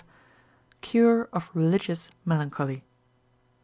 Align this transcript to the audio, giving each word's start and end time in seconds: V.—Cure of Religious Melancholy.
V.—Cure 0.81 1.29
of 1.31 1.51
Religious 1.53 2.09
Melancholy. 2.25 2.83